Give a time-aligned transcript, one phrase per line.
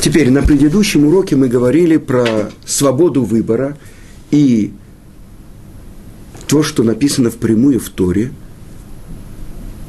[0.00, 3.76] Теперь на предыдущем уроке мы говорили про свободу выбора
[4.30, 4.72] и
[6.46, 8.32] то, что написано впрямую в Торе.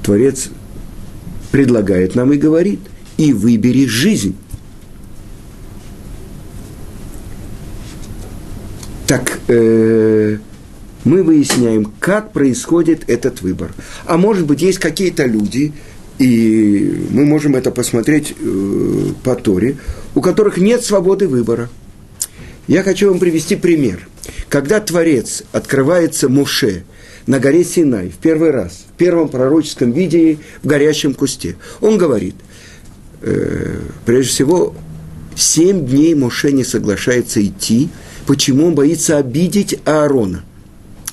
[0.03, 0.49] Творец
[1.51, 2.81] предлагает нам и говорит,
[3.15, 4.35] и выбери жизнь.
[9.07, 10.37] Так э,
[11.05, 13.71] мы выясняем, как происходит этот выбор.
[14.05, 15.73] А может быть, есть какие-то люди,
[16.19, 19.77] и мы можем это посмотреть э, по Торе,
[20.15, 21.69] у которых нет свободы выбора.
[22.67, 24.07] Я хочу вам привести пример.
[24.49, 26.83] Когда Творец открывается Муше
[27.25, 32.35] на горе Синай в первый раз, в первом пророческом виде в горящем кусте, он говорит,
[33.21, 34.75] э, прежде всего,
[35.35, 37.89] семь дней Муше не соглашается идти,
[38.27, 40.43] почему он боится обидеть Аарона.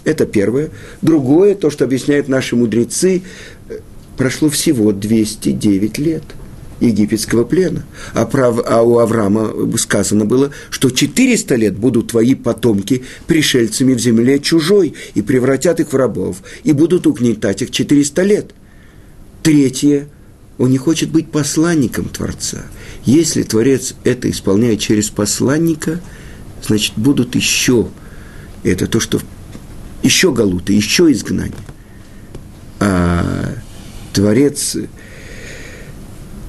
[0.05, 0.71] Это первое.
[1.02, 3.23] Другое, то, что объясняют наши мудрецы,
[4.16, 6.24] прошло всего 209 лет
[6.80, 7.84] египетского плена.
[8.14, 13.98] А, прав, а у Авраама сказано было, что 400 лет будут твои потомки пришельцами в
[13.98, 18.51] земле чужой и превратят их в рабов, и будут угнетать их 400 лет.
[19.43, 20.09] Третье,
[20.59, 22.62] он не хочет быть посланником Творца.
[23.04, 26.01] Если Творец это исполняет через посланника,
[26.66, 27.88] значит, будут еще,
[28.65, 29.20] это то, что
[30.02, 31.54] еще галуты, еще изгнание.
[32.80, 33.54] А
[34.13, 34.76] Творец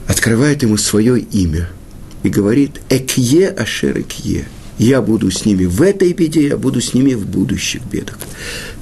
[0.10, 1.70] открывает ему свое имя
[2.24, 4.46] и говорит «Экье ашер экье»
[4.80, 8.18] я буду с ними в этой беде, я буду с ними в будущих бедах.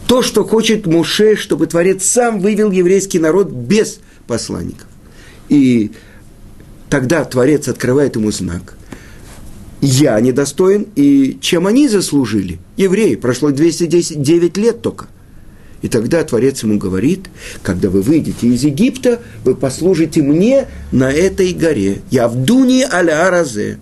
[0.08, 4.88] То, что хочет Муше, чтобы Творец сам вывел еврейский народ без посланников.
[5.50, 5.92] И
[6.90, 8.78] тогда Творец открывает ему знак.
[9.82, 12.60] Я недостоин, и чем они заслужили?
[12.78, 15.08] Евреи, прошло 209 лет только.
[15.82, 17.28] И тогда Творец ему говорит,
[17.62, 22.00] когда вы выйдете из Египта, вы послужите мне на этой горе.
[22.10, 23.78] Я в Дуне аля Аразе.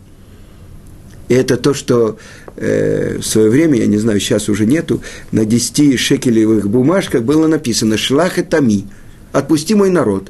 [1.29, 2.17] И это то, что
[2.57, 5.01] э, в свое время, я не знаю, сейчас уже нету,
[5.31, 8.87] на 10 шекелевых бумажках было написано «Шлах и тами»–
[9.31, 10.29] «Отпусти мой народ».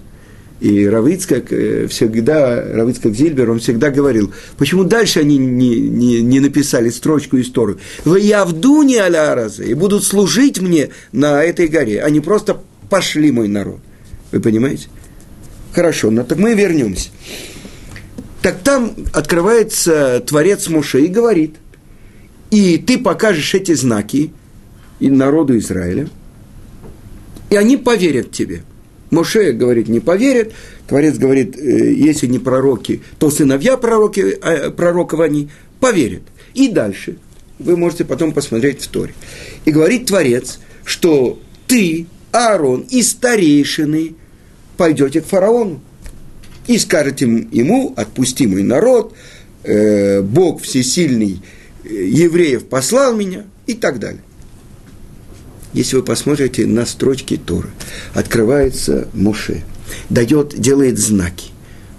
[0.62, 6.40] И Равицкак э, всегда, Равицкак Зильбер, он всегда говорил, почему дальше они не, не, не
[6.40, 7.78] написали строчку из Торы.
[8.06, 13.50] «Вы явдуни аля аразы» и будут служить мне на этой горе, они просто пошли мой
[13.50, 13.80] народ.
[14.32, 14.88] Вы понимаете?
[15.74, 17.10] Хорошо, но так мы вернемся.
[18.42, 21.56] Так там открывается Творец Моше и говорит,
[22.50, 24.32] и ты покажешь эти знаки
[25.02, 26.08] и народу Израиля,
[27.50, 28.64] и они поверят тебе–
[29.16, 30.54] Моше говорит, не поверят.
[30.88, 35.50] Творец говорит, «Э, если не пророки, то сыновья пророки, э, пророков они
[35.80, 36.24] поверят.
[36.54, 37.18] И дальше.
[37.58, 39.14] Вы можете потом посмотреть в Торе.
[39.64, 44.16] И говорит Творец, что ты, Аарон и старейшины
[44.78, 45.82] пойдете к фараону.
[46.68, 49.14] И скажете ему, отпусти мой народ,
[49.64, 51.42] э, Бог всесильный
[51.84, 54.22] евреев послал меня и так далее.
[55.76, 57.68] Если вы посмотрите на строчки Торы,
[58.14, 59.66] открывается Муше,
[60.10, 61.52] дает, делает знаки,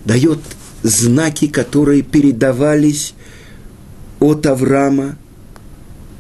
[0.07, 0.39] дает
[0.83, 3.13] знаки, которые передавались
[4.19, 5.19] от Авраама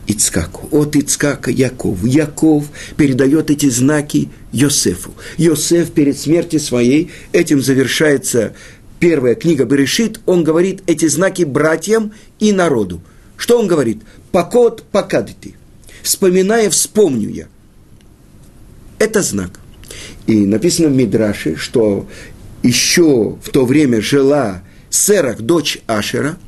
[0.06, 2.04] Ицкаку, от Ицкака Яков.
[2.04, 2.66] Яков
[2.98, 5.14] передает эти знаки Йосефу.
[5.38, 8.54] Йосеф перед смертью своей, этим завершается
[9.00, 13.00] первая книга Берешит, он говорит эти знаки братьям и народу.
[13.38, 14.02] Что он говорит?
[14.30, 15.54] Покот покадити
[16.06, 17.46] вспоминая, вспомню я.
[18.98, 19.60] Это знак.
[20.26, 22.08] И написано в Мидраше, что
[22.62, 26.38] еще в то время жила Серах, дочь Ашера,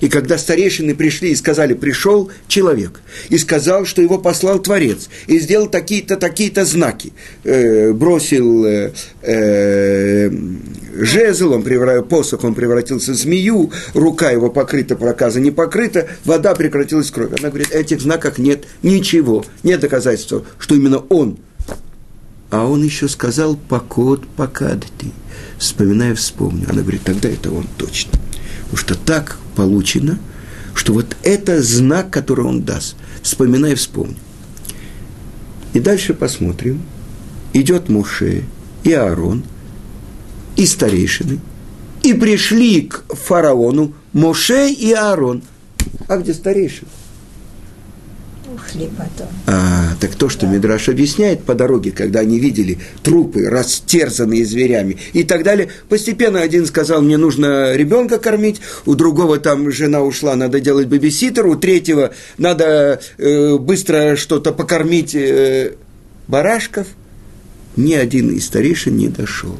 [0.00, 5.40] и когда старейшины пришли и сказали, пришел человек, и сказал, что его послал Творец, и
[5.40, 8.92] сделал такие-то, такие-то знаки, э, бросил э,
[9.22, 10.30] э,
[11.00, 16.54] жезл, он превратил, посох, он превратился в змею, рука его покрыта, проказа не покрыта, вода
[16.54, 17.32] прекратилась кровь.
[17.38, 21.38] Она говорит, этих знаках нет ничего, нет доказательства, что именно он.
[22.50, 25.08] А он еще сказал, покот, покад ты.
[25.58, 26.66] Вспоминая, вспомню.
[26.68, 28.12] Она говорит, тогда это он точно.
[28.64, 30.18] Потому что так получено,
[30.74, 32.96] что вот это знак, который он даст.
[33.22, 34.16] Вспоминай, вспомню.
[35.74, 36.82] И дальше посмотрим.
[37.52, 38.44] Идет Муше
[38.82, 39.44] и Аарон–
[40.60, 41.40] и старейшины,
[42.02, 45.42] и пришли к фараону Моше и Аарон.
[46.06, 46.90] А где старейшины?
[48.54, 49.28] Ушли потом.
[49.46, 50.52] А, так то, что да.
[50.52, 56.66] Мидраш объясняет по дороге, когда они видели трупы, растерзанные зверями и так далее, постепенно один
[56.66, 62.12] сказал, мне нужно ребенка кормить, у другого там жена ушла, надо делать бебиситер, у третьего
[62.36, 65.72] надо э, быстро что-то покормить э,
[66.28, 66.86] барашков.
[67.76, 69.56] Ни один из старейшин не дошел.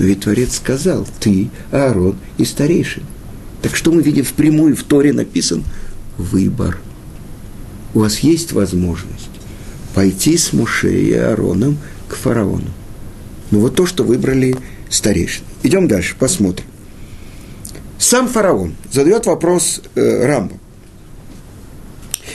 [0.00, 3.02] Но ведь Творец сказал, ты, Аарон и старейшин.
[3.60, 5.62] Так что мы видим впрямую в Торе написан
[6.16, 6.78] выбор.
[7.92, 9.28] У вас есть возможность
[9.94, 11.76] пойти с Муше и Аароном
[12.08, 12.70] к фараону.
[13.50, 14.56] Ну вот то, что выбрали
[14.88, 15.46] старейшины.
[15.64, 16.64] Идем дальше, посмотрим.
[17.98, 20.58] Сам фараон задает вопрос э, Рамбу.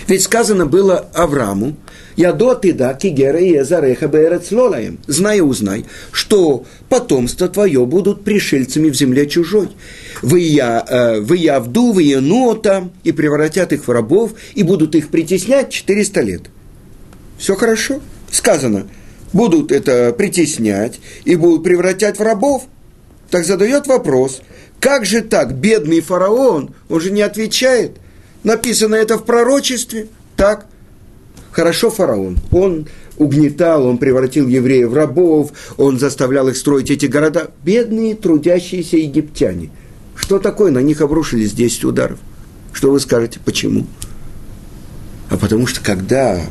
[0.08, 1.76] Ведь сказано было Аврааму,
[2.16, 5.00] я до ты да кигера и эзареха бэрец лолаем.
[5.08, 9.70] Знай и узнай, что потомство твое будут пришельцами в земле чужой.
[10.22, 14.96] Вы я, э, вы я вду, вы енота, и превратят их в рабов, и будут
[14.96, 16.42] их притеснять 400 лет.
[17.38, 18.00] Все хорошо.
[18.32, 18.88] Сказано,
[19.34, 22.64] будут это притеснять и будут превратять в рабов.
[23.30, 24.42] Так задает вопрос,
[24.80, 27.98] как же так, бедный фараон, он же не отвечает.
[28.44, 30.08] Написано это в пророчестве.
[30.38, 30.68] Так,
[31.56, 32.38] Хорошо фараон.
[32.52, 32.86] Он
[33.16, 37.50] угнетал, он превратил евреев в рабов, он заставлял их строить эти города.
[37.64, 39.70] Бедные трудящиеся египтяне.
[40.18, 40.70] Что такое?
[40.70, 42.20] На них обрушились 10 ударов.
[42.74, 43.40] Что вы скажете?
[43.46, 43.88] Почему?
[45.30, 46.42] А потому что когда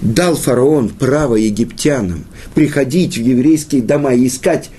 [0.00, 2.24] дал фараон право египтянам
[2.56, 4.70] приходить в еврейские дома и искать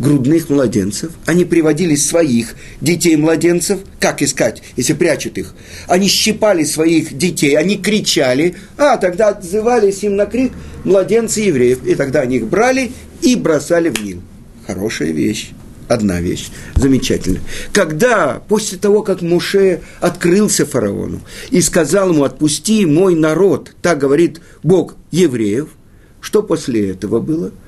[0.00, 5.54] грудных младенцев, они приводили своих детей-младенцев, как искать, если прячут их?
[5.86, 10.52] Они щипали своих детей, они кричали, а тогда отзывались им на крик
[10.84, 14.22] младенцы евреев, и тогда они их брали и бросали в Нил.
[14.66, 15.50] Хорошая вещь.
[15.88, 17.40] Одна вещь, замечательно.
[17.72, 21.20] Когда, после того, как Муше открылся фараону
[21.50, 25.68] и сказал ему, отпусти мой народ, так говорит Бог евреев,
[26.20, 27.50] что после этого было–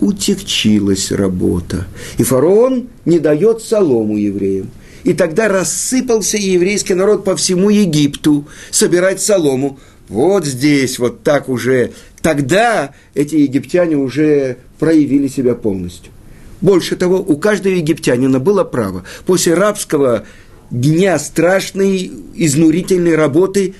[0.00, 1.86] утекчилась работа.
[2.18, 4.70] И фараон не дает солому евреям.
[5.04, 9.78] И тогда рассыпался еврейский народ по всему Египту собирать солому.
[10.08, 11.92] Вот здесь, вот так уже.
[12.22, 16.12] Тогда эти египтяне уже проявили себя полностью.
[16.60, 20.24] Больше того, у каждого египтянина было право после рабского
[20.70, 23.74] дня страшной, изнурительной работы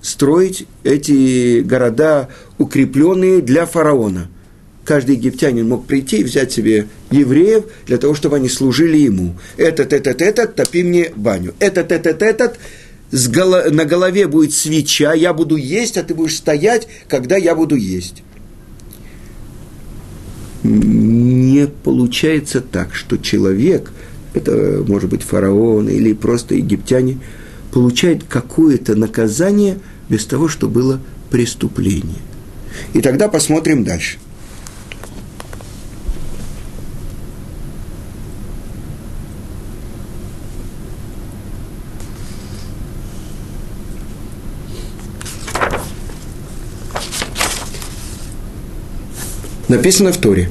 [0.00, 2.28] строить эти города,
[2.58, 4.28] укрепленные для фараона–
[4.84, 9.36] каждый египтянин мог прийти и взять себе евреев для того, чтобы они служили ему.
[9.56, 11.54] Этот, этот, этот, топи мне баню.
[11.58, 12.58] Этот, этот, этот,
[13.10, 13.70] с голо...
[13.70, 18.22] на голове будет свеча, я буду есть, а ты будешь стоять, когда я буду есть.
[20.64, 23.90] Не получается так, что человек,
[24.32, 27.18] это может быть фараон или просто египтяне,
[27.72, 31.00] получает какое-то наказание без того, что было
[31.30, 32.18] преступление.
[32.94, 34.18] И тогда посмотрим дальше–
[49.72, 50.50] Написано в Торе.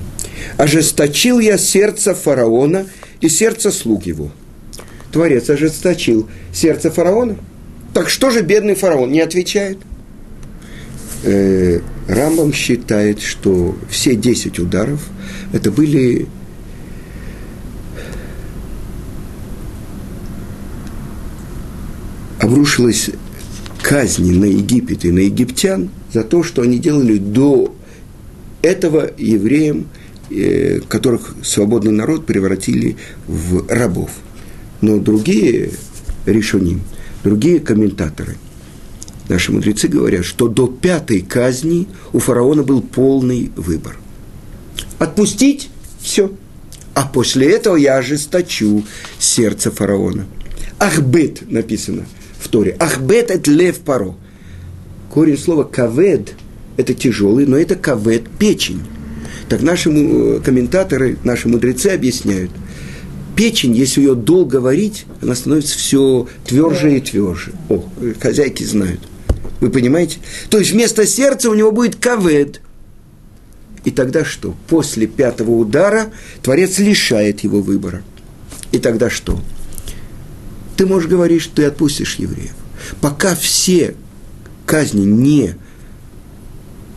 [0.57, 2.87] «Ожесточил я сердце фараона
[3.19, 4.31] и сердце слуг его».
[5.11, 7.37] Творец ожесточил сердце фараона.
[7.93, 9.77] Так что же бедный фараон не отвечает?
[11.23, 15.07] Э, Рамбам считает, что все 10 ударов
[15.53, 16.25] это были
[22.39, 23.11] обрушилась
[23.83, 27.75] казни на Египет и на египтян за то, что они делали до
[28.61, 29.87] этого евреям,
[30.29, 32.97] э, которых свободный народ превратили
[33.27, 34.11] в рабов.
[34.81, 35.71] Но другие
[36.25, 36.81] решоним,
[37.23, 38.37] другие комментаторы,
[39.29, 43.97] наши мудрецы говорят, что до пятой казни у фараона был полный выбор.
[44.99, 45.69] Отпустить–
[46.01, 46.31] все.
[46.93, 48.83] А после этого я ожесточу
[49.17, 50.25] сердце фараона.
[50.77, 52.05] Ахбет написано
[52.39, 52.75] в Торе.
[52.79, 54.15] Ахбет– это лев паро.
[55.09, 56.33] Корень слова кавед–
[56.81, 58.81] это тяжелый, но это кавет, печень.
[59.49, 62.51] Так наши э, комментаторы, наши мудрецы объясняют,
[63.35, 67.53] печень, если ее долго варить, она становится все тверже и тверже.
[67.69, 67.83] О,
[68.19, 69.01] хозяйки знают.
[69.59, 70.19] Вы понимаете?
[70.49, 72.61] То есть вместо сердца у него будет кавет.
[73.83, 74.55] И тогда что?
[74.67, 76.11] После пятого удара
[76.41, 78.03] Творец лишает его выбора.
[78.71, 79.41] И тогда что?
[80.77, 82.53] Ты можешь говорить, что ты отпустишь евреев.
[83.01, 83.95] Пока все
[84.65, 85.55] казни не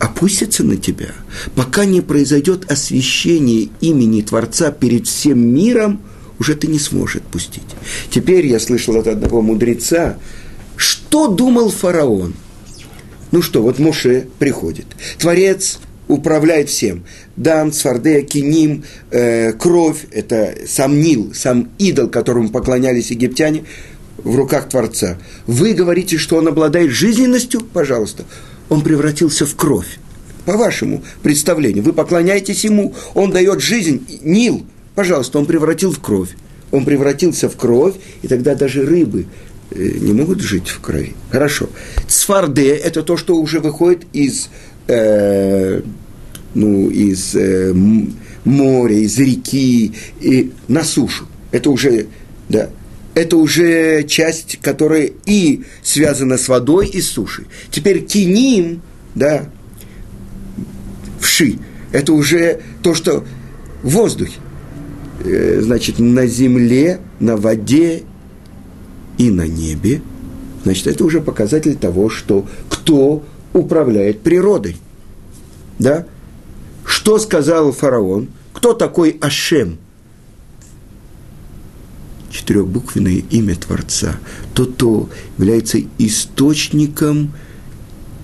[0.05, 1.13] опустится на тебя,
[1.55, 6.01] пока не произойдет освящение имени Творца перед всем миром,
[6.39, 7.63] уже ты не сможешь отпустить.
[8.11, 10.17] Теперь я слышал от одного мудреца,
[10.75, 12.35] что думал фараон.
[13.31, 14.85] Ну что, вот Моше приходит.
[15.17, 17.03] Творец управляет всем.
[17.35, 23.63] Дан, Сфардея, Киним, э, кровь– это сам Нил, сам идол, которому поклонялись египтяне,
[24.17, 25.17] в руках Творца.
[25.47, 27.61] Вы говорите, что он обладает жизненностью?
[27.61, 28.23] Пожалуйста
[28.69, 29.99] он превратился в кровь.
[30.45, 36.29] По вашему представлению, вы поклоняетесь ему, он дает жизнь, Нил, пожалуйста, он превратил в кровь.
[36.71, 39.27] он превратился в кровь, и тогда даже рыбы
[39.71, 41.13] э, не могут жить в крови.
[41.31, 41.69] Хорошо.
[42.07, 44.49] Цфарде– это то, что уже выходит из,
[44.87, 45.81] э,
[46.53, 47.73] ну, из э,
[48.43, 51.27] моря, из реки и на сушу.
[51.51, 52.07] Это уже,
[52.49, 52.69] да,
[53.15, 57.45] это уже часть, которая и связана с водой и с сушей.
[57.71, 58.81] Теперь киним,
[59.15, 59.49] да,
[61.19, 61.57] вши,
[61.91, 63.25] это уже то, что
[63.81, 64.37] в воздухе.
[65.23, 68.03] Э, значит, на земле, на воде
[69.17, 70.01] и на небе.
[70.63, 74.75] Значит, это уже показатель того, что кто управляет природой.
[75.79, 76.05] Да?
[76.83, 78.27] Что сказал фараон?
[78.51, 79.77] Кто такой Ашем?
[82.35, 84.17] Четырехбуквенное имя Творца.
[84.53, 87.31] Тот, кто является источником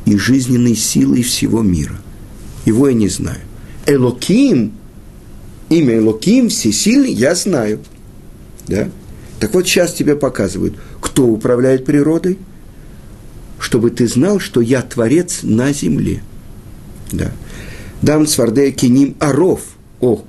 [0.05, 1.95] и жизненной силой всего мира.
[2.65, 3.39] Его я не знаю.
[3.85, 4.73] Элоким,
[5.69, 7.79] имя Элоким, всесильный, я знаю.
[8.67, 8.89] Да?
[9.39, 12.37] Так вот, сейчас тебе показывают, кто управляет природой,
[13.59, 16.21] чтобы ты знал, что я творец на земле.
[17.13, 17.31] Да.
[18.01, 19.61] Дам свардея киним аров,
[20.01, 20.25] о,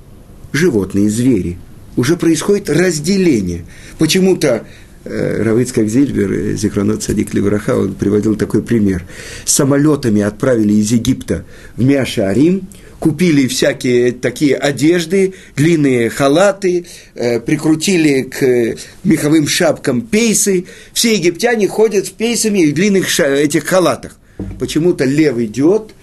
[0.53, 1.57] животные, звери.
[1.95, 3.65] Уже происходит разделение.
[3.97, 4.65] Почему-то
[5.05, 9.03] э, Равицкак Зильбер, Зикронот Садик Левраха, он приводил такой пример.
[9.45, 11.45] Самолетами отправили из Египта
[11.75, 12.67] в Мяша-Арим–
[13.03, 16.85] купили всякие такие одежды, длинные халаты,
[17.15, 20.67] э, прикрутили к меховым шапкам пейсы.
[20.93, 24.17] Все египтяне ходят с пейсами и в длинных ша- этих халатах.
[24.57, 25.93] Почему-то лев идет,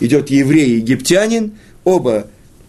[0.00, 1.52] идет еврей египтянин,
[1.84, 2.28] оба,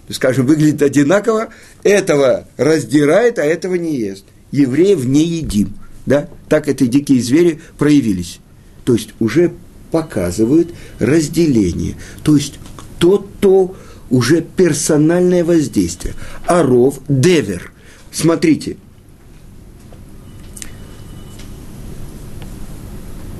[0.10, 1.50] скажем, выглядят одинаково,
[1.84, 4.25] этого раздирает, а этого не ест.
[4.51, 5.74] Евреев не едим.
[6.06, 6.28] Да?
[6.48, 8.39] Так эти дикие звери проявились.
[8.84, 9.54] То есть уже
[9.92, 11.96] показывают разделение.
[12.24, 12.60] То есть
[12.98, 13.75] то-то
[14.10, 16.16] уже персональное воздействие.
[16.48, 17.72] Аров, девер.
[18.12, 18.78] Смотрите.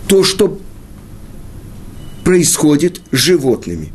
[0.08, 0.60] То, что
[2.24, 3.92] происходит с животными.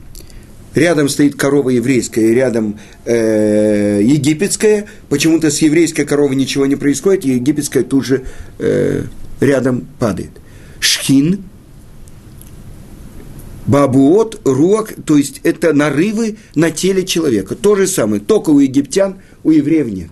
[0.75, 4.87] Рядом стоит корова еврейская, рядом э, египетская.
[5.09, 8.25] Почему-то с еврейской коровой ничего не происходит, и египетская тут же
[8.59, 9.05] э,
[9.41, 10.31] рядом падает.
[10.81, 11.45] Шхин
[13.67, 17.55] Бабуот, руак, то есть это нарывы на теле человека.
[17.55, 20.11] То же самое, только у египтян, у евреев нет.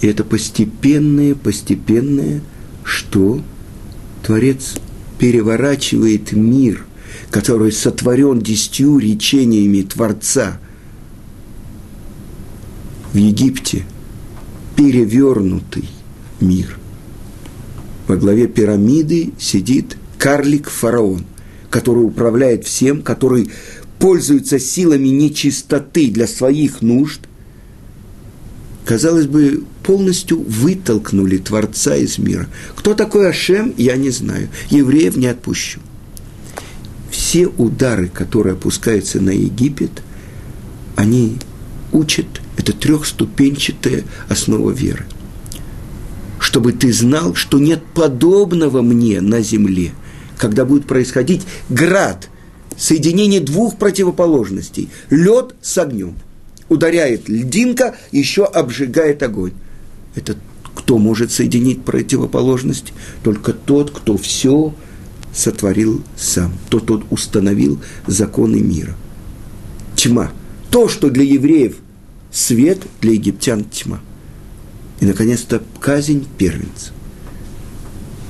[0.00, 2.40] И это постепенное, постепенное,
[2.84, 3.42] что
[4.24, 4.76] Творец
[5.18, 6.86] переворачивает мир,
[7.30, 10.60] который сотворен десятью речениями Творца
[13.12, 13.84] в Египте,
[14.76, 15.88] перевернутый
[16.40, 16.78] мир.
[18.06, 21.24] Во главе пирамиды сидит карлик-фараон,
[21.70, 23.50] который управляет всем, который
[23.98, 27.20] пользуется силами нечистоты для своих нужд,
[28.84, 32.46] казалось бы, полностью вытолкнули Творца из мира.
[32.76, 34.48] Кто такой Ашем, я не знаю.
[34.70, 35.80] Евреев не отпущу.
[37.18, 40.02] Все удары, которые опускаются на Египет,
[40.94, 41.38] они
[41.92, 45.04] учат, это трехступенчатая основа веры.
[46.38, 49.92] Чтобы ты знал, что нет подобного мне на земле–
[50.38, 52.30] когда будет происходить град,
[52.76, 56.14] соединение двух противоположностей, лед с огнем.
[56.68, 59.52] Ударяет льдинка, еще обжигает огонь.
[60.14, 60.36] Это
[60.74, 62.92] кто может соединить противоположности?
[63.22, 64.74] Только тот, кто все
[65.34, 68.96] сотворил сам, тот, тот установил законы мира.
[69.96, 70.30] Тьма.
[70.70, 71.76] То, что для евреев
[72.30, 74.00] свет, для египтян тьма.
[75.00, 76.92] И, наконец-то, казнь первенца.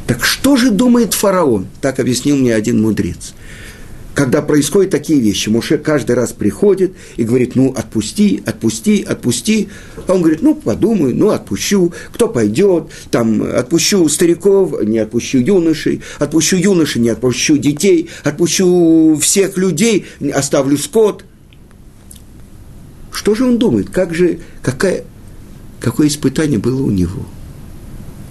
[0.07, 1.67] Так что же думает фараон?
[1.81, 3.35] Так объяснил мне один мудрец.
[4.19, 9.69] Когда происходят такие вещи, Муше каждый раз приходит и говорит, ну, отпусти, отпусти, отпусти.
[10.09, 11.93] А он говорит, ну, подумаю, ну, отпущу.
[12.13, 12.89] Кто пойдет?
[13.13, 20.77] Там, отпущу стариков, не отпущу юношей, отпущу юношей, не отпущу детей, отпущу всех людей, оставлю
[20.79, 21.25] скот.
[23.13, 23.89] Что же он думает?
[23.91, 25.05] Как же, какая,
[25.79, 27.25] какое испытание было у него–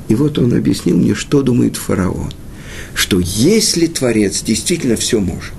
[0.10, 2.32] и вот он объяснил мне, что думает фараон.
[2.94, 5.54] Что если Творец действительно все может,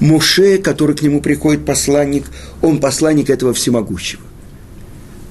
[0.00, 2.24] Муше, который к нему приходит посланник,
[2.62, 4.22] он посланник этого всемогущего.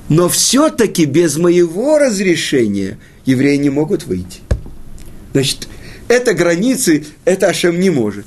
[0.09, 4.41] Но все-таки без моего разрешения евреи не могут выйти.
[5.33, 5.67] Значит,
[6.07, 8.25] это границы, это Ашем не может.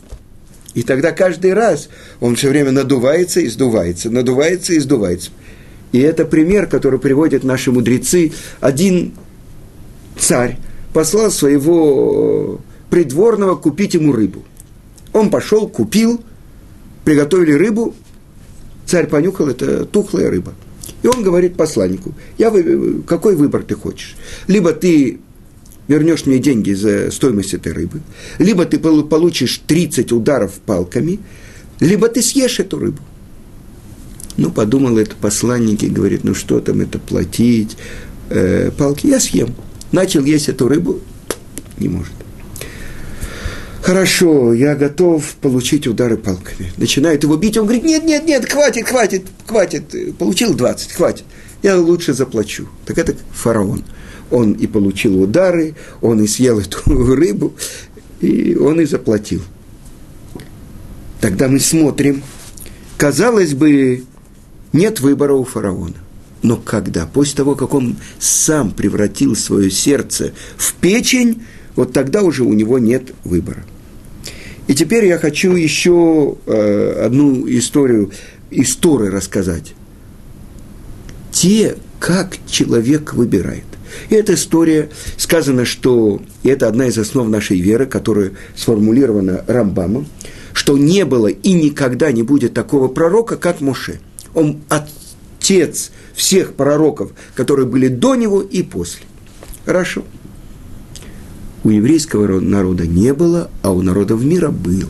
[0.75, 1.88] И тогда каждый раз
[2.20, 5.30] он все время надувается и сдувается, надувается и сдувается.
[5.92, 8.32] И это пример, который приводят наши мудрецы.
[8.61, 9.14] Один
[10.18, 10.58] царь
[10.92, 14.44] послал своего придворного купить ему рыбу.
[15.16, 16.23] Он пошел, купил,
[17.06, 17.94] приготовили рыбу,
[18.85, 20.52] царь понюхал, это тухлая рыба.
[21.02, 24.14] И он говорит посланнику, я вы, какой выбор ты хочешь?
[24.46, 25.20] Либо ты
[25.88, 28.02] вернешь мне деньги за стоимость этой рыбы,
[28.38, 31.18] либо ты получишь 30 ударов палками,
[31.80, 33.00] либо ты съешь эту рыбу.
[34.37, 37.78] Ну, подумал это посланник и говорит, ну что там это платить,
[38.28, 39.54] э, палки, я съем.
[39.92, 41.00] Начал есть эту рыбу,
[41.78, 42.15] не может.
[43.87, 46.73] Хорошо, я готов получить удары палками.
[46.76, 50.16] Начинает его бить, он говорит, нет, нет, нет, хватит, хватит, хватит.
[50.19, 51.25] Получил 20, хватит.
[51.62, 52.66] Я лучше заплачу.
[52.85, 53.85] Так это фараон.
[54.33, 56.81] Он и получил удары, он и съел эту
[57.14, 57.55] рыбу,
[58.21, 59.43] и он и заплатил.
[61.21, 62.25] Тогда мы смотрим.
[62.97, 64.02] Казалось бы,
[64.73, 65.95] нет выбора у фараона.
[66.43, 67.07] Но когда?
[67.07, 71.45] После того, как он сам превратил свое сердце в печень,
[71.76, 73.64] вот тогда уже у него нет выбора.
[74.66, 78.11] И теперь я хочу еще э, одну историю
[78.50, 78.76] из
[79.11, 79.75] рассказать.
[81.30, 83.64] Те, как человек выбирает.
[84.11, 90.06] И эта история, сказано, что, и это одна из основ нашей веры, которая сформулирована Рамбамом,
[90.52, 94.00] что не было и никогда не будет такого пророка, как Моше.
[94.35, 99.02] Он отец всех пророков, которые были до него и после.
[99.64, 100.02] Хорошо
[101.66, 104.88] у еврейского народа не было, а у народов мира был.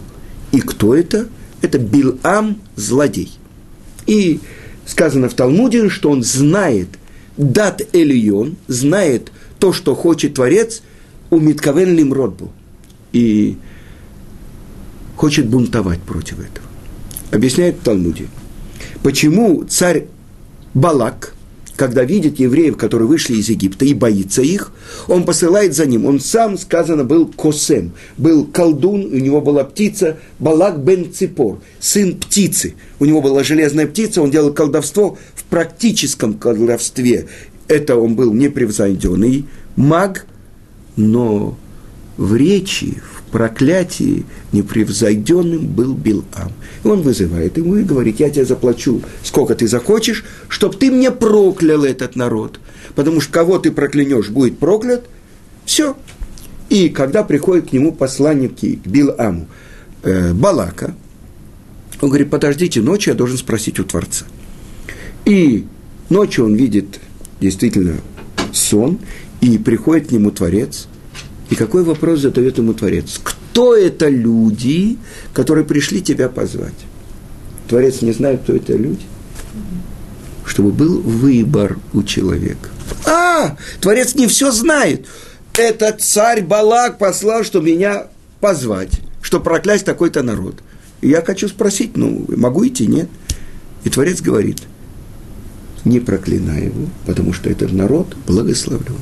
[0.52, 1.26] И кто это?
[1.62, 3.33] Это Билам, злодей.
[4.06, 4.40] И
[4.85, 6.88] сказано в Талмуде, что он знает
[7.38, 10.83] дат Элион, знает то, что хочет Творец,
[11.30, 12.52] у Митковен Лимрод был.
[13.14, 13.56] И
[15.16, 16.66] хочет бунтовать против этого.
[17.30, 18.26] Объясняет в Талмуде.
[19.02, 20.09] Почему царь
[20.75, 21.33] Балак–
[21.76, 24.73] когда видит евреев, которые вышли из Египта, и боится их,
[25.06, 26.06] он посылает за ним.
[26.06, 32.16] Он сам, сказано, был косем, был колдун, у него была птица Балак бен Ципор, сын
[32.16, 32.75] птицы.
[32.99, 37.28] У него была железная птица, он делал колдовство в практическом колдовстве.
[37.68, 39.45] Это он был непревзойденный
[39.76, 40.26] маг,
[40.97, 41.59] но
[42.16, 46.55] в речи, в проклятии непревзойденным был Билам.
[46.83, 51.11] И он вызывает ему и говорит, я тебе заплачу, сколько ты захочешь, чтобы ты мне
[51.11, 52.59] проклял этот народ.
[52.94, 55.05] Потому что кого ты проклянешь, будет проклят.
[55.66, 55.99] Все.
[56.70, 59.49] И когда приходят к нему посланники к Биламу
[60.03, 60.94] э, Балака,
[62.01, 64.25] он говорит, подождите, ночью я должен спросить у Творца.
[65.27, 65.66] И
[66.09, 67.01] ночью он видит
[67.42, 67.96] действительно
[68.55, 68.99] сон,
[69.42, 70.88] и приходит к нему Творец–
[71.50, 73.20] и какой вопрос задает ему Творец?
[73.22, 74.98] Кто это люди,
[75.32, 76.74] которые пришли тебя позвать?
[77.68, 79.04] Творец не знает, кто это люди.
[80.44, 82.68] Чтобы был выбор у человека.
[83.04, 85.06] А, Творец не все знает.
[85.54, 88.09] Этот царь Балак послал, что меня
[88.40, 90.56] позвать, что проклясть такой-то народ.
[91.00, 93.09] И я хочу спросить, ну, могу идти, нет?
[93.85, 94.62] И Творец говорит,
[95.85, 98.96] не проклинай его, потому что этот народ благословлен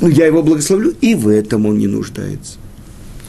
[0.00, 2.58] ну, я его благословлю, и в этом он не нуждается.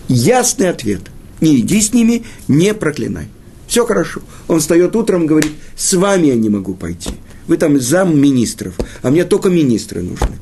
[0.08, 1.01] Ясный ответ.
[1.41, 3.27] Не иди с ними, не проклинай.
[3.67, 4.21] Все хорошо.
[4.47, 7.12] Он встает утром и говорит, с вами я не могу пойти.
[7.47, 10.38] Вы там зам министров, а мне только министры нужны.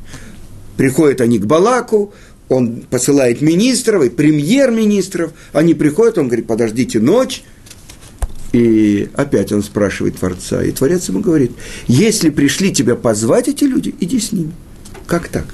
[0.78, 2.14] Приходят они к Балаку,
[2.50, 7.44] он посылает министров и премьер-министров, они приходят, он говорит, подождите ночь,
[8.54, 11.52] и опять он спрашивает Творца, и Творец ему говорит,
[11.88, 14.54] если пришли тебя позвать эти люди, иди с ними.
[15.06, 15.46] Как так?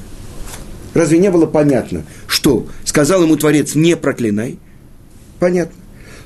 [0.94, 4.60] Разве не было понятно, что сказал ему Творец, не проклинай?
[5.40, 5.76] Понятно.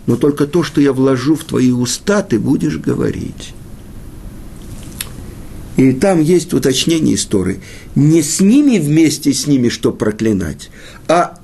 [0.06, 3.54] Но только то, что я вложу в твои уста, ты будешь говорить.
[5.76, 7.60] И там есть уточнение истории.
[7.96, 10.70] Не с ними вместе с ними, что проклинать,
[11.08, 11.40] а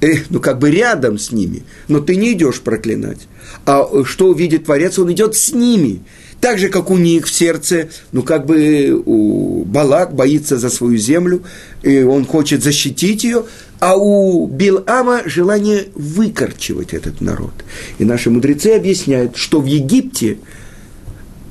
[0.00, 3.28] э, ну как бы рядом с ними, но ты не идешь проклинать.
[3.64, 6.02] А что увидит Творец, он идет с ними
[6.42, 10.98] так же, как у них в сердце, ну, как бы у Балак боится за свою
[10.98, 11.44] землю,
[11.82, 13.44] и он хочет защитить ее,
[13.80, 17.52] а у Билама желание выкорчевать этот народ.
[17.98, 20.38] И наши мудрецы объясняют, что в Египте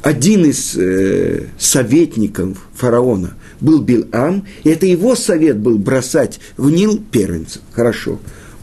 [0.02, 7.04] один из э, советников фараона был Билам, и это его совет был бросать в Нил
[7.12, 7.62] первенцев.
[7.74, 8.20] Хорошо.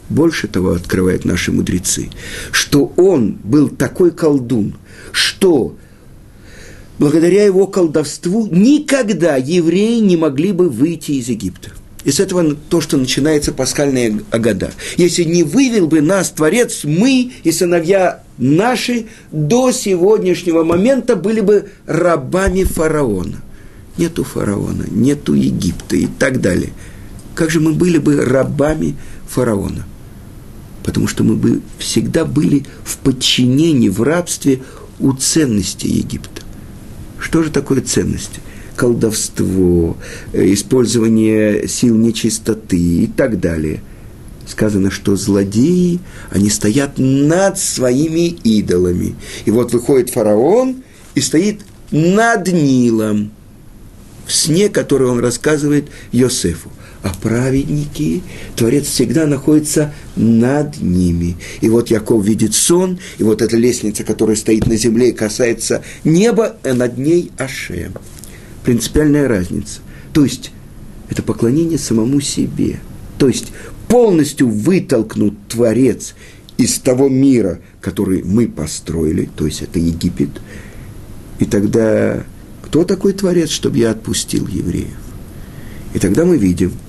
[0.09, 2.09] Больше того открывают наши мудрецы,
[2.51, 4.75] что он был такой колдун,
[5.11, 5.77] что
[6.99, 11.71] благодаря его колдовству никогда евреи не могли бы выйти из Египта.
[12.05, 14.71] И с этого то, что начинается пасхальная Агада.
[14.97, 21.69] Если не вывел бы нас Творец, мы и сыновья наши до сегодняшнего момента были бы
[21.85, 23.41] рабами фараона.
[23.97, 26.71] Нету фараона, нету Египта и так далее.
[27.35, 28.95] Как же мы были бы рабами
[29.27, 29.85] фараона?
[30.83, 34.61] Потому что мы бы всегда были в подчинении, в рабстве
[34.99, 36.38] у ценности Египта.
[37.19, 38.39] Что же такое ценности?
[38.75, 39.97] Колдовство,
[40.31, 43.81] э, использование сил нечистоты и так далее.
[44.47, 45.99] Сказано, что злодеи,
[46.31, 49.15] они стоят над своими идолами.
[49.45, 53.31] И вот выходит фараон и стоит над Нилом
[54.31, 58.23] сне, который он рассказывает Йосефу а праведники,
[58.55, 61.37] Творец всегда находится над ними.
[61.61, 65.83] И вот Яков видит сон, и вот эта лестница, которая стоит на земле и касается
[66.03, 67.93] неба, а над ней Ашем.
[68.63, 69.79] Принципиальная разница.
[70.13, 70.51] То есть,
[71.09, 72.79] это поклонение самому себе.
[73.17, 73.47] То есть,
[73.87, 76.15] полностью вытолкнут Творец
[76.57, 80.29] из того мира, который мы построили, то есть это Египет,
[81.39, 82.25] и тогда
[82.69, 84.97] кто такой Творец, чтобы я отпустил евреев?
[85.93, 86.71] И тогда мы видим–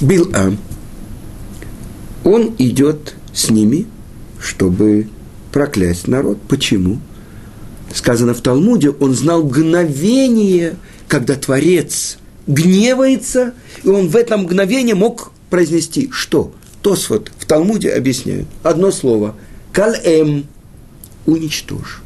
[0.00, 0.58] Билам,
[2.22, 3.86] он идет с ними,
[4.40, 5.08] чтобы
[5.52, 6.38] проклясть народ.
[6.46, 7.00] Почему?
[7.92, 10.76] Сказано в Талмуде, он знал мгновение,
[11.08, 16.52] когда Творец гневается, и он в это мгновение мог произнести что?
[16.82, 18.46] Тосфот в Талмуде объясняет.
[18.62, 19.34] Одно слово.
[19.72, 20.46] Калэм.
[21.26, 22.02] Уничтожь.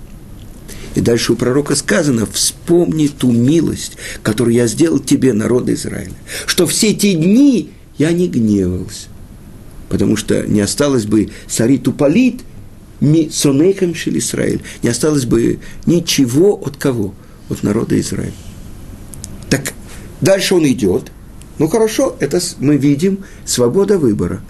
[0.95, 6.13] И дальше у пророка сказано, вспомни ту милость, которую я сделал тебе, народ Израиля.
[6.47, 9.09] Что все те дни я не гневался,
[9.89, 12.41] потому что не осталось бы сариту палит,
[13.01, 17.15] ми сонейхам шел Израиль, не осталось бы ничего от кого?
[17.49, 18.33] От народа Израиля.
[19.51, 19.73] Так
[20.21, 21.11] дальше он идет.
[21.59, 24.41] Ну хорошо, это мы видим свобода выбора.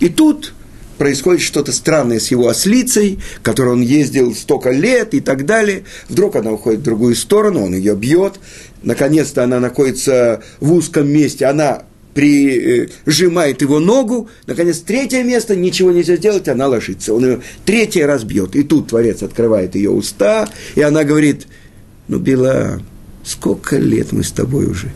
[0.00, 0.54] И тут
[0.98, 5.84] происходит что-то странное с его ослицей, которой он ездил столько лет и так далее.
[6.08, 8.34] Вдруг она уходит в другую сторону, он ее бьет.
[8.82, 11.84] Наконец-то она находится в узком месте, она
[12.14, 17.14] прижимает его ногу, наконец, третье место, ничего нельзя сделать, она ложится.
[17.14, 18.56] Он ее третий раз бьет.
[18.56, 21.46] И тут Творец открывает ее уста, и она говорит,
[22.08, 22.80] ну, Бела,
[23.24, 24.90] сколько лет мы с тобой уже,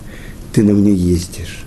[0.52, 1.61] ты на мне ездишь.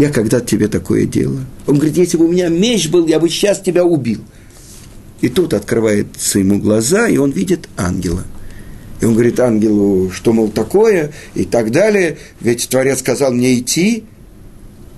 [0.00, 1.40] Я когда-то тебе такое делал.
[1.66, 4.22] Он говорит, если бы у меня меч был, я бы сейчас тебя убил.
[5.20, 8.24] И тут открывается ему глаза, и он видит ангела.
[9.02, 12.16] И он говорит ангелу, что, мол, такое, и так далее.
[12.40, 14.04] Ведь Творец сказал мне идти,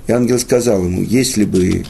[0.07, 1.85] и ангел сказал ему, если бы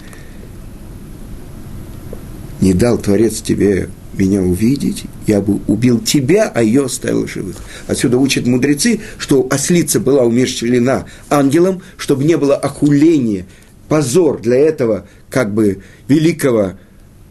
[2.63, 7.57] не дал Творец тебе меня увидеть, я бы убил тебя, а ее оставил живых.
[7.87, 13.47] Отсюда учат мудрецы, что ослица была умерщвлена ангелом, чтобы не было охуления,
[13.89, 16.73] позор для этого как бы великого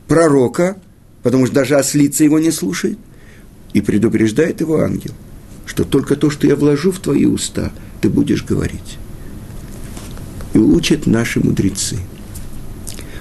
[0.08, 0.78] пророка,
[1.24, 2.98] потому что даже ослица его не слушает,
[3.74, 5.12] и предупреждает его ангел,
[5.66, 8.98] что только то, что я вложу в твои уста, ты будешь говорить
[10.54, 11.98] и учат наши мудрецы.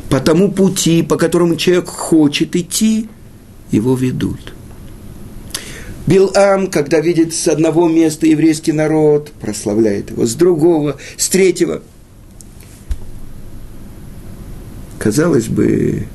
[0.08, 3.08] По тому пути, по которому человек хочет идти,
[3.70, 4.54] его ведут.
[6.06, 11.82] Билам, когда видит с одного места еврейский народ, прославляет его, с другого, с третьего.
[14.98, 16.06] Казалось бы,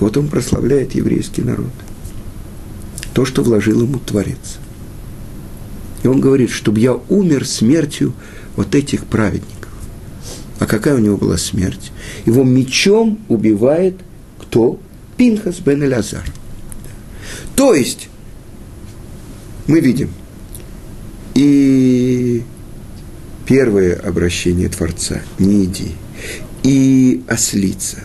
[0.00, 1.72] вот он прославляет еврейский народ.
[3.14, 4.58] То, что вложил ему Творец.
[6.02, 8.12] И он говорит, чтобы я умер смертью
[8.54, 9.72] вот этих праведников.
[10.58, 11.90] А какая у него была смерть?
[12.26, 13.96] Его мечом убивает
[14.38, 14.78] кто?
[15.16, 16.24] Пинхас бен Элязар.
[17.58, 18.08] То есть,
[19.66, 20.10] мы видим,
[21.34, 22.44] и
[23.46, 25.90] первое обращение Творца– не иди,
[26.62, 28.04] и ослица,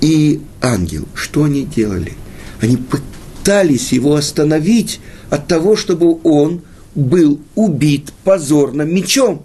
[0.00, 2.14] и ангел, что они делали?
[2.62, 6.62] Они пытались его остановить от того, чтобы он
[6.94, 9.44] был убит позорно мечом.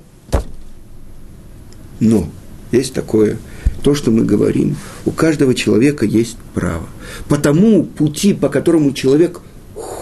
[1.99, 2.29] Но
[2.71, 3.39] есть такое,
[3.83, 6.87] то, что мы говорим, у каждого человека есть право.
[7.27, 9.41] Потому пути, по которому человек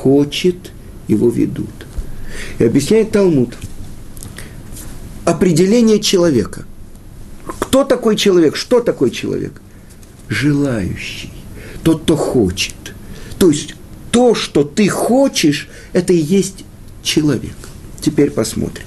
[0.03, 0.71] хочет,
[1.07, 1.87] его ведут.
[2.59, 3.57] И объясняет Талмуд.
[5.25, 6.65] Определение человека.
[7.59, 8.55] Кто такой человек?
[8.55, 9.61] Что такой человек?
[10.29, 11.31] Желающий.
[11.83, 12.75] Тот, кто хочет.
[13.39, 13.75] То есть
[14.11, 16.63] то, что ты хочешь, это и есть
[17.03, 17.55] человек.
[17.99, 18.85] Теперь посмотрим.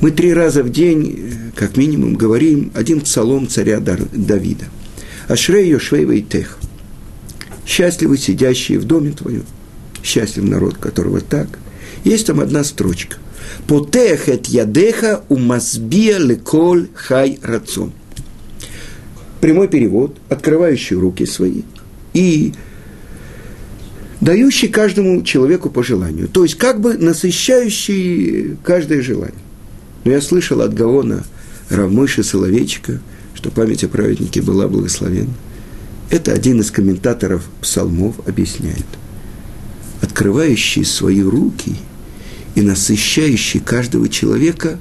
[0.00, 4.66] Мы три раза в день, как минимум, говорим один псалом царя Давида.
[5.28, 6.58] Ашрей Йошвей Тех.
[7.78, 9.44] Счастливы сидящие в доме твоем.
[10.02, 11.46] Счастлив народ, которого так.
[12.02, 13.18] Есть там одна строчка.
[13.68, 17.92] Потех эт ядеха умазбия леколь хай рацон.
[19.40, 21.62] Прямой перевод, открывающий руки свои
[22.14, 22.52] и
[24.20, 26.26] дающий каждому человеку по желанию.
[26.26, 29.38] То есть как бы насыщающий каждое желание.
[30.02, 31.22] Но я слышал от Гаона
[31.68, 33.00] Равмыши Соловейчика,
[33.36, 35.34] что память о праведнике была благословенна.
[36.10, 38.86] Это один из комментаторов псалмов объясняет.
[40.00, 41.76] Открывающий свои руки
[42.54, 44.78] и насыщающий каждого человека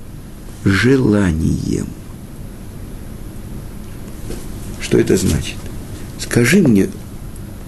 [0.63, 1.87] желанием.
[4.79, 5.57] Что это значит?
[6.19, 6.89] Скажи мне,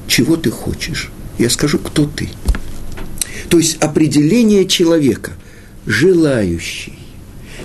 [0.07, 1.09] чего ты хочешь.
[1.37, 2.29] Я скажу, кто ты.
[3.49, 5.31] То есть определение человека,
[5.85, 6.97] желающий.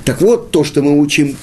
[0.04, 1.36] Так вот, то, что мы учим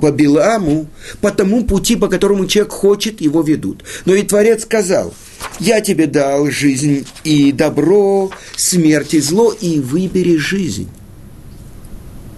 [0.00, 0.86] по Биламу,
[1.20, 3.84] по тому пути, по которому человек хочет, его ведут.
[4.04, 5.14] Но ведь Творец сказал,
[5.58, 10.88] я тебе дал жизнь и добро, смерть и зло, и выбери жизнь.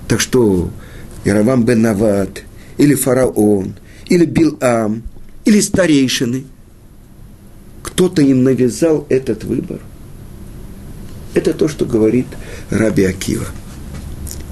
[0.06, 0.70] Так что
[1.24, 2.42] Яровам бен Нават,
[2.78, 3.74] или фараон,
[4.06, 5.02] или Билам,
[5.44, 6.44] или старейшины,
[7.82, 9.80] кто-то им навязал этот выбор.
[11.34, 12.26] Это то, что говорит
[12.70, 13.46] Раби Акива.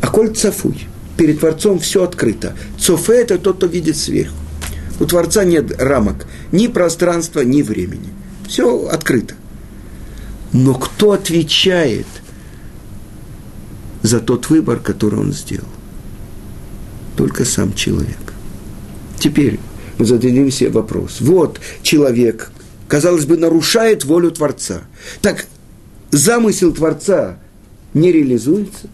[0.02, 2.56] А коль цафуй– перед Творцом все открыто.
[2.78, 4.36] Цофе– это тот, кто видит сверху.
[4.98, 8.08] У Творца нет рамок ни пространства, ни времени.
[8.48, 9.34] Все открыто.
[10.52, 12.06] Но кто отвечает
[14.02, 15.68] за тот выбор, который он сделал?
[17.16, 18.32] Только сам человек.
[19.18, 19.58] Теперь
[19.98, 21.20] мы зададим себе вопрос.
[21.20, 22.50] Вот человек,
[22.88, 24.82] казалось бы, нарушает волю Творца.
[25.20, 25.46] Так
[26.10, 27.38] замысел Творца
[27.94, 28.88] не реализуется?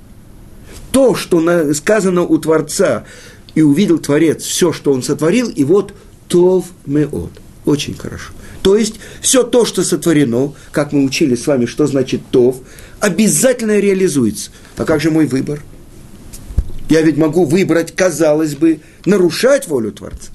[0.92, 3.04] То, что сказано у Творца,
[3.54, 5.94] и увидел Творец все, что он сотворил, и вот
[6.28, 7.32] Тов Меот.
[7.64, 8.32] Очень хорошо.
[8.62, 12.56] То есть все то, что сотворено, как мы учили с вами, что значит Тов,
[13.00, 14.50] обязательно реализуется.
[14.76, 15.62] А как же мой выбор?
[16.88, 20.30] Я ведь могу выбрать, казалось бы, нарушать волю Творца.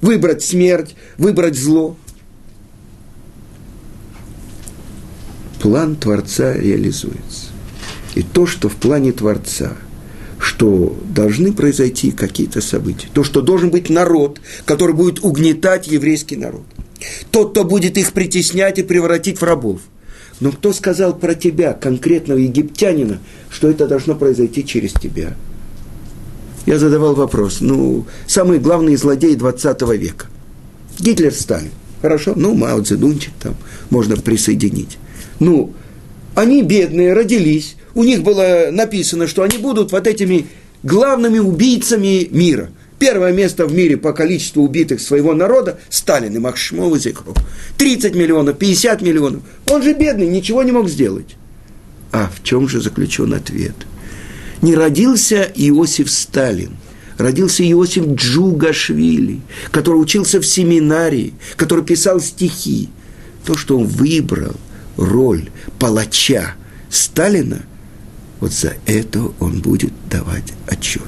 [0.00, 1.96] Выбрать смерть, выбрать зло.
[5.60, 7.51] План Творца реализуется.
[8.14, 9.72] И то, что в плане Творца,
[10.38, 16.64] что должны произойти какие-то события, то, что должен быть народ, который будет угнетать еврейский народ,
[17.30, 19.80] тот, кто будет их притеснять и превратить в рабов.
[20.40, 25.36] Но кто сказал про тебя, конкретного египтянина, что это должно произойти через тебя?
[26.66, 27.58] Я задавал вопрос.
[27.60, 30.26] Ну, самый главный злодей 20 века.
[30.98, 31.70] Гитлер, Сталин.
[32.00, 33.54] Хорошо, ну, Мао Цзэдунчик там
[33.90, 34.98] можно присоединить.
[35.38, 35.72] Ну,
[36.34, 40.46] они бедные, родились, у них было написано, что они будут вот этими
[40.82, 42.70] главными убийцами мира.
[42.98, 47.36] Первое место в мире по количеству убитых своего народа– Сталин и Махшмов и Зикров.
[47.76, 49.42] 30 миллионов, 50 миллионов.
[49.66, 51.36] Он же бедный, ничего не мог сделать.
[52.12, 53.74] А в чем же заключен ответ?
[54.60, 56.76] Не родился Иосиф Сталин,
[57.18, 59.40] родился Иосиф Джугашвили,
[59.72, 62.88] который учился в семинарии, который писал стихи.
[63.44, 64.54] То, что он выбрал
[64.96, 65.50] роль
[65.80, 66.54] палача
[66.88, 67.62] Сталина–
[68.42, 71.02] вот за это он будет давать отчет.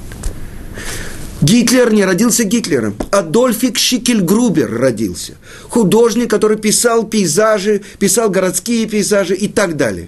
[1.41, 2.95] Гитлер не родился Гитлером.
[3.11, 5.35] Адольфик Шикельгрубер родился.
[5.69, 10.07] Художник, который писал пейзажи, писал городские пейзажи и так далее.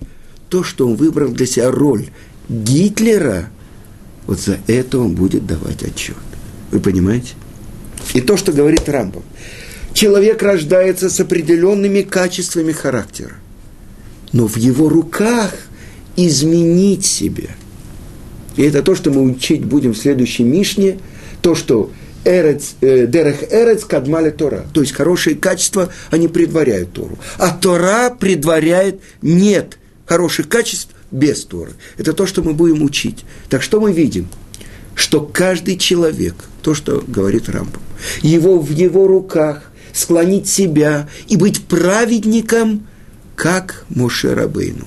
[0.50, 2.10] То, что он выбрал для себя роль
[2.48, 3.50] Гитлера,
[4.28, 6.14] вот за это он будет давать отчет.
[6.70, 7.34] Вы понимаете?
[8.14, 9.24] И то, что говорит Рамбов.
[9.94, 13.34] Человек рождается с определенными качествами характера.
[14.32, 15.52] Но в его руках–
[16.16, 17.50] изменить себя.
[18.56, 20.98] И это то, что мы учить будем в следующей Мишне,
[21.42, 21.90] то, что
[22.24, 24.66] эрец, э, дерех эрец кадмали Тора.
[24.72, 27.18] То есть хорошие качества, они предваряют Тору.
[27.38, 31.72] А Тора предваряет нет хороших качеств без Торы.
[31.98, 33.24] Это то, что мы будем учить.
[33.48, 34.28] Так что мы видим?
[34.94, 37.82] Что каждый человек, то, что говорит Рамбам,
[38.22, 42.86] его в его руках склонить себя и быть праведником,
[43.34, 44.86] как Моше Рабейну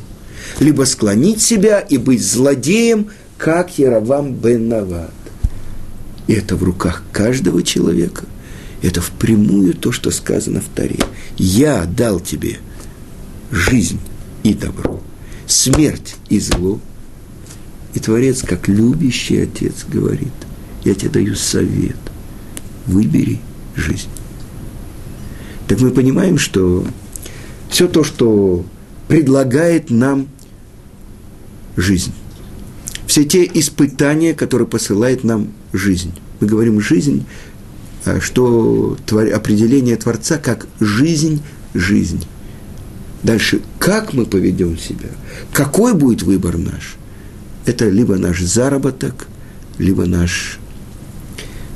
[0.60, 5.14] либо склонить себя и быть злодеем, как Яровам бен Нават.
[6.28, 8.26] И это в руках каждого человека.
[8.82, 11.00] Это впрямую то, что сказано в Таре.
[11.38, 12.60] Я дал тебе
[13.52, 14.00] жизнь
[14.44, 15.02] и добро,
[15.48, 16.80] смерть и зло.
[17.94, 20.32] И Творец, как любящий Отец, говорит,
[20.86, 21.98] я тебе даю совет,
[22.86, 23.40] выбери
[23.76, 24.10] жизнь.
[25.68, 26.86] Так мы понимаем, что
[27.70, 28.66] все то, что
[29.08, 30.28] предлагает нам
[31.80, 32.14] жизнь.
[33.08, 36.14] Все те испытания, которые посылает нам жизнь.
[36.40, 37.26] Мы говорим жизнь,
[38.06, 41.42] а что определение Творца как жизнь,
[41.74, 42.24] жизнь.
[43.24, 45.10] Дальше, как мы поведем себя,
[45.52, 46.96] какой будет выбор наш,
[47.66, 49.28] это либо наш заработок,
[49.78, 50.60] либо наш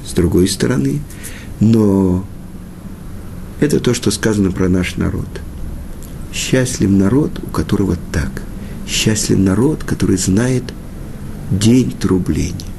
[0.05, 1.01] с другой стороны,
[1.59, 2.25] но
[3.59, 5.27] это то, что сказано про наш народ.
[6.31, 8.43] Счастлив народ, у которого так–
[8.87, 10.63] Счастлив народ, который знает
[11.51, 12.73] день трубления.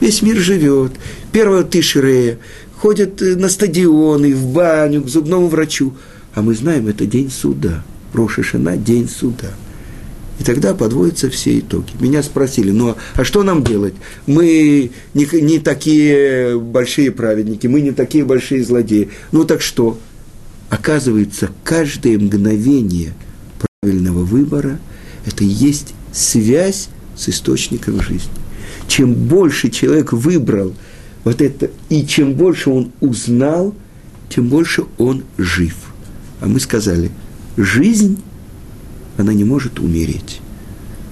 [0.00, 0.92] Весь мир живет.
[1.32, 2.38] Первого Тишрея
[2.76, 5.94] ходят э, на стадионы, в баню, к зубному врачу.
[6.34, 7.82] А мы знаем, это день суда.
[8.12, 9.50] Роша Шана– день суда.
[10.38, 11.92] И тогда подводятся все итоги.
[11.98, 13.94] Меня спросили, ну а что нам делать?
[14.26, 19.08] Мы не, не такие большие праведники, мы не такие большие злодеи.
[19.32, 19.98] Ну так что?
[20.68, 23.14] Оказывается, каждое мгновение
[23.80, 24.78] правильного выбора–
[25.26, 28.30] это и есть связь с источником жизни.
[28.88, 30.74] Чем больше человек выбрал
[31.24, 33.74] вот это, и чем больше он узнал,
[34.28, 35.74] тем больше он жив.
[36.40, 37.10] А мы сказали,
[37.56, 38.18] жизнь,
[39.16, 40.40] она не может умереть.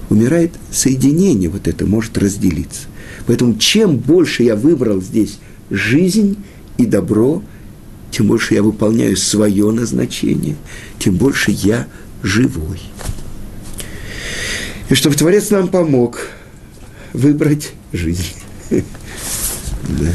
[0.09, 2.87] Умирает соединение, вот это может разделиться.
[3.27, 6.37] Поэтому чем больше я выбрал здесь жизнь
[6.77, 7.41] и добро,
[8.11, 10.55] тем больше я выполняю свое назначение,
[10.99, 11.87] тем больше я
[12.21, 12.79] живой.
[14.95, 16.21] Чтобы Творец нам помог
[17.11, 18.33] выбрать жизнь.
[19.87, 20.11] Да.